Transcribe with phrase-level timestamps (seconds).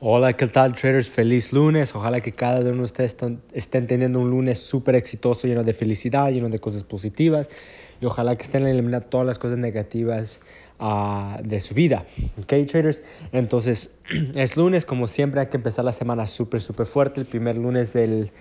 [0.00, 1.08] Hola, ¿qué tal traders?
[1.08, 1.94] Feliz lunes.
[1.94, 3.16] Ojalá que cada uno de ustedes
[3.52, 7.48] estén teniendo un lunes súper exitoso, lleno de felicidad, lleno de cosas positivas.
[8.00, 10.40] Y ojalá que estén eliminando todas las cosas negativas
[10.80, 12.06] uh, de su vida.
[12.42, 13.02] ¿Ok, traders?
[13.32, 13.90] Entonces,
[14.34, 17.20] es lunes, como siempre, hay que empezar la semana súper, súper fuerte.
[17.20, 18.32] El primer lunes del,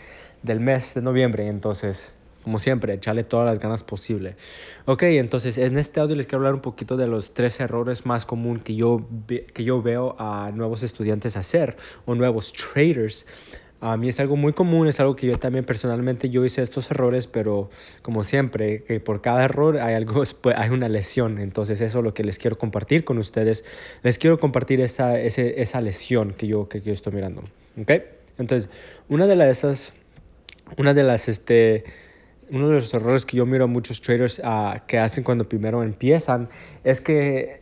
[0.41, 1.47] del mes de noviembre.
[1.47, 2.13] Entonces,
[2.43, 4.35] como siempre, echarle todas las ganas posible.
[4.85, 8.25] Ok, entonces en este audio les quiero hablar un poquito de los tres errores más
[8.25, 13.25] comunes que yo, que yo veo a nuevos estudiantes hacer o nuevos traders.
[13.79, 16.89] A mí es algo muy común, es algo que yo también personalmente yo hice estos
[16.89, 17.69] errores, pero
[18.01, 20.23] como siempre, que por cada error hay algo,
[20.55, 21.37] hay una lesión.
[21.37, 23.65] Entonces eso es lo que les quiero compartir con ustedes.
[24.01, 27.43] Les quiero compartir esa, esa lesión que yo, que yo estoy mirando.
[27.77, 27.91] ¿Ok?
[28.37, 28.69] Entonces,
[29.09, 29.93] una de las, esas,
[30.77, 31.83] una de las, este,
[32.53, 35.81] uno de los errores que yo miro a muchos traders uh, que hacen cuando primero
[35.81, 36.49] empiezan
[36.83, 37.61] es que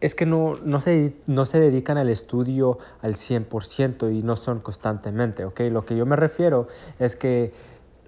[0.00, 4.60] es que no, no, se, no se dedican al estudio al 100% y no son
[4.60, 5.60] constantemente, ¿ok?
[5.70, 6.68] Lo que yo me refiero
[6.98, 7.52] es que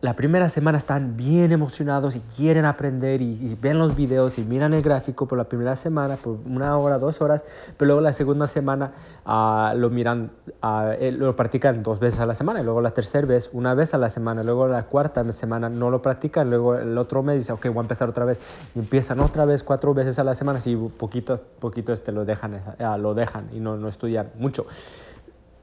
[0.01, 4.73] la primera semana están bien emocionados y quieren aprender y, ven los videos y miran
[4.73, 7.43] el gráfico por la primera semana, por una hora, dos horas,
[7.77, 8.93] pero luego la segunda semana
[9.27, 10.31] uh, lo miran,
[10.63, 13.93] uh, lo practican dos veces a la semana, y luego la tercera vez una vez
[13.93, 17.53] a la semana, luego la cuarta semana no lo practican, luego el otro mes dice,
[17.53, 18.39] ok, voy a empezar otra vez,
[18.77, 22.55] y empiezan otra vez cuatro veces a la semana, y poquito, poquito este, lo, dejan,
[22.55, 24.67] uh, lo dejan y no, no estudian mucho.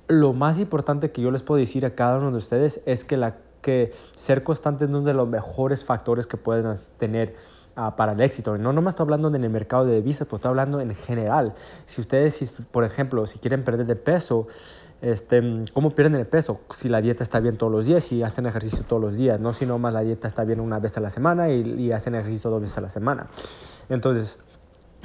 [0.08, 3.18] Lo más importante que yo les puedo decir a cada uno de ustedes es que
[3.18, 7.34] la que ser constante es uno de los mejores factores que pueden tener
[7.76, 8.56] uh, para el éxito.
[8.60, 11.56] No nomás estoy hablando en el mercado de divisas, pero estoy hablando en general.
[11.88, 14.48] Si ustedes, si, por ejemplo, si quieren perder de peso,
[15.02, 16.60] este, ¿cómo pierden el peso?
[16.76, 19.52] Si la dieta está bien todos los días y hacen ejercicio todos los días, no
[19.52, 22.52] si nomás la dieta está bien una vez a la semana y, y hacen ejercicio
[22.52, 23.28] dos veces a la semana.
[23.90, 24.38] Entonces,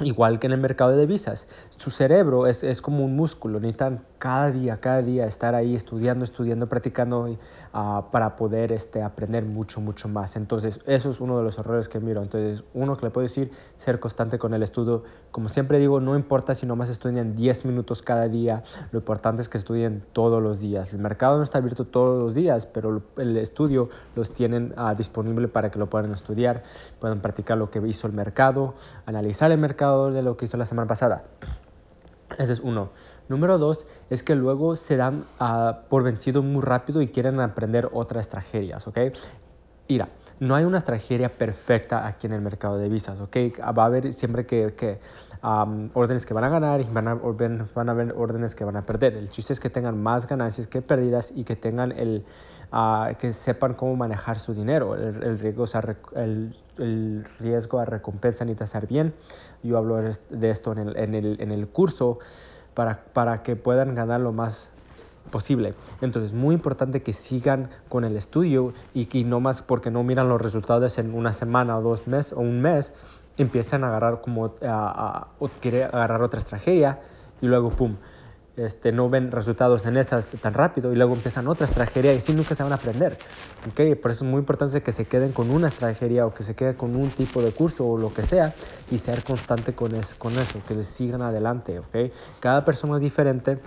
[0.03, 4.03] Igual que en el mercado de divisas, su cerebro es, es, como un músculo, necesitan
[4.17, 7.37] cada día, cada día estar ahí estudiando, estudiando, practicando
[7.73, 10.35] uh, para poder este, aprender mucho, mucho más.
[10.35, 12.21] Entonces, eso es uno de los errores que miro.
[12.21, 15.03] Entonces, uno que le puedo decir, ser constante con el estudio.
[15.31, 19.49] Como siempre digo, no importa si nomás estudian 10 minutos cada día, lo importante es
[19.49, 20.93] que estudien todos los días.
[20.93, 25.47] El mercado no está abierto todos los días, pero el estudio los tienen uh, disponible
[25.47, 26.63] para que lo puedan estudiar,
[26.99, 30.65] puedan practicar lo que hizo el mercado, analizar el mercado de lo que hizo la
[30.65, 31.23] semana pasada.
[32.37, 32.91] Ese es uno.
[33.29, 37.89] Número dos es que luego se dan uh, por vencido muy rápido y quieren aprender
[37.93, 38.97] otras tragedias, ¿ok?
[39.91, 40.07] Mira,
[40.39, 43.35] no hay una estrategia perfecta aquí en el mercado de visas, ¿ok?
[43.77, 45.01] Va a haber siempre que,
[45.93, 48.85] órdenes que van a ganar y van a, van a haber órdenes que van a
[48.85, 49.17] perder.
[49.17, 52.23] El chiste es que tengan más ganancias que pérdidas y que tengan el,
[52.71, 54.95] uh, que sepan cómo manejar su dinero.
[54.95, 59.13] El, riesgo, o sea, a recompensa necesita ser bien.
[59.61, 62.19] Yo hablo de esto en el, en el, en el curso
[62.75, 64.71] para, para que puedan ganar lo más
[65.29, 65.73] posible.
[66.01, 70.29] Entonces, muy importante que sigan con el estudio y que no más porque no miran
[70.29, 72.93] los resultados en una semana dos meses o un mes,
[73.37, 75.27] empiezan a agarrar como a, a,
[75.61, 76.99] quiere agarrar otra estrategia
[77.41, 77.95] y luego pum,
[78.57, 82.33] este, no ven resultados en esas tan rápido y luego empiezan otra estrategia y así
[82.33, 83.17] nunca se van a aprender.
[83.69, 83.95] ¿okay?
[83.95, 86.75] Por eso es muy importante que se queden con una estrategia o que se queden
[86.75, 88.53] con un tipo de curso o lo que sea
[88.91, 91.79] y ser constante con, es, con eso, que les sigan adelante.
[91.79, 92.11] ¿okay?
[92.39, 93.59] Cada persona es diferente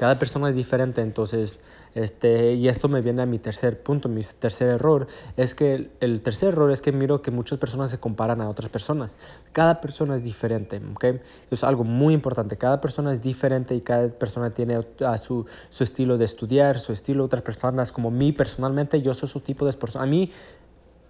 [0.00, 1.58] cada persona es diferente, entonces,
[1.94, 5.06] este, y esto me viene a mi tercer punto, mi tercer error,
[5.36, 8.70] es que el, tercer error es que miro que muchas personas se comparan a otras
[8.70, 9.18] personas.
[9.52, 11.04] Cada persona es diferente, ¿ok?
[11.50, 15.84] Es algo muy importante, cada persona es diferente y cada persona tiene a su, su
[15.84, 19.74] estilo de estudiar, su estilo, otras personas, como mí personalmente, yo soy su tipo de
[19.74, 20.04] persona.
[20.04, 20.32] A mí,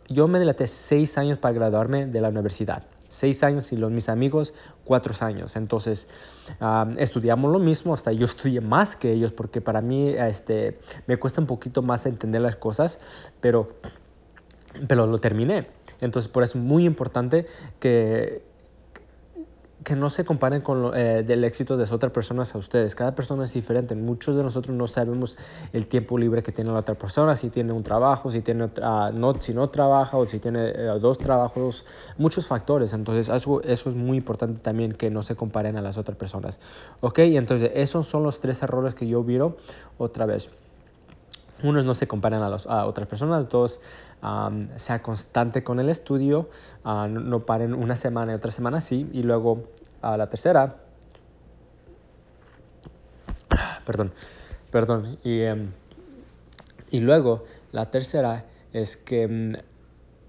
[0.08, 2.82] yo me dilaté seis años para graduarme de la universidad
[3.20, 4.54] seis años y los, mis amigos
[4.84, 5.56] cuatro años.
[5.56, 6.08] Entonces,
[6.60, 11.18] um, estudiamos lo mismo, hasta yo estudié más que ellos porque para mí este, me
[11.18, 12.98] cuesta un poquito más entender las cosas,
[13.40, 13.68] pero,
[14.88, 15.68] pero lo terminé.
[16.00, 17.46] Entonces, por eso es muy importante
[17.78, 18.42] que,
[19.90, 22.94] que no se comparen con lo, eh, del éxito de otras personas a ustedes.
[22.94, 23.96] Cada persona es diferente.
[23.96, 25.36] Muchos de nosotros no sabemos
[25.72, 29.12] el tiempo libre que tiene la otra persona, si tiene un trabajo, si, tiene, uh,
[29.12, 31.84] no, si no trabaja o si tiene uh, dos trabajos,
[32.18, 32.92] muchos factores.
[32.92, 36.60] Entonces eso, eso es muy importante también que no se comparen a las otras personas.
[37.00, 39.56] Ok, entonces esos son los tres errores que yo viro
[39.98, 40.50] otra vez.
[41.62, 43.48] Uno es no se comparan a, los, a otras personas.
[43.48, 43.80] Dos,
[44.22, 46.48] um, sea constante con el estudio.
[46.84, 49.08] Uh, no, paren una semana y otra semana sí.
[49.12, 49.64] Y luego
[50.02, 50.76] la tercera.
[53.84, 54.12] Perdón,
[54.70, 55.18] perdón.
[55.24, 55.70] Y, um,
[56.90, 59.52] y luego la tercera es que, um,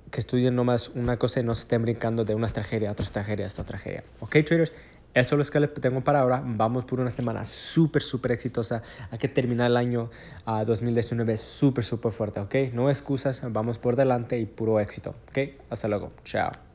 [0.10, 3.06] que estudien nomás una cosa y no se estén brincando de una tragedia a otra
[3.06, 4.04] tragedia a otra tragedia.
[4.20, 4.74] ¿Ok, traders?
[5.14, 6.42] Eso es lo que le tengo para ahora.
[6.46, 8.82] Vamos por una semana súper, súper exitosa.
[9.12, 10.10] Hay que terminar el año
[10.46, 12.56] 2019 súper, súper fuerte, ¿ok?
[12.74, 15.40] No excusas, vamos por delante y puro éxito, ¿ok?
[15.70, 16.12] Hasta luego.
[16.24, 16.71] Chao.